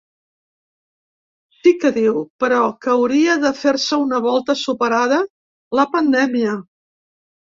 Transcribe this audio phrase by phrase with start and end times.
[1.57, 5.21] Sí que diu, però, que hauria de fer-se una volta superada
[5.81, 6.57] la pandèmia.